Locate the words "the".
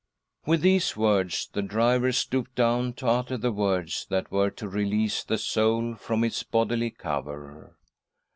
1.53-1.61, 3.37-3.51, 5.23-5.37